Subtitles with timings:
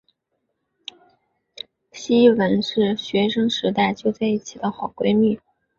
[1.91, 5.39] 希汶是学生时代就在一起的好闺蜜。